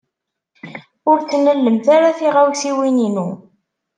Ur 1.09 1.17
ttnalemt 1.21 1.85
ara 1.95 2.17
tiɣawsiwin-inu! 2.19 3.29